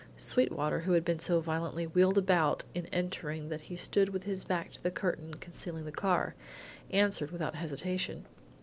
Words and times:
Sweetwater 0.17 0.79
who 0.79 0.93
had 0.93 1.05
been 1.05 1.19
so 1.19 1.41
violently 1.41 1.85
wheeled 1.85 2.17
about 2.17 2.63
in 2.73 2.87
entering 2.87 3.49
that 3.49 3.61
he 3.61 3.75
stood 3.75 4.09
with 4.09 4.23
his 4.23 4.43
back 4.43 4.71
to 4.71 4.81
the 4.81 4.89
curtain 4.89 5.35
concealing 5.35 5.85
the 5.85 5.91
car, 5.91 6.33
answered 6.89 7.29
without 7.29 7.53
hesitation. 7.53 8.25